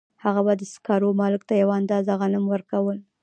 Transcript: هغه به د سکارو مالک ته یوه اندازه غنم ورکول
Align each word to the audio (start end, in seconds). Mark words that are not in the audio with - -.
هغه 0.23 0.41
به 0.45 0.53
د 0.59 0.61
سکارو 0.73 1.09
مالک 1.19 1.41
ته 1.49 1.53
یوه 1.61 1.73
اندازه 1.81 2.11
غنم 2.21 2.43
ورکول 2.53 2.97